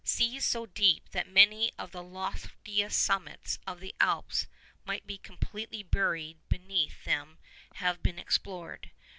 Seas 0.03 0.43
so 0.45 0.65
deep 0.65 1.09
that 1.11 1.27
many 1.29 1.71
of 1.77 1.91
the 1.91 2.01
loftiest 2.01 2.97
summits 2.99 3.59
of 3.67 3.79
the 3.81 3.93
Alps 3.99 4.47
might 4.83 5.05
be 5.05 5.19
completely 5.19 5.83
buried 5.83 6.39
beneath 6.49 7.03
them 7.03 7.37
have 7.75 8.01
been 8.01 8.17
explored. 8.17 8.89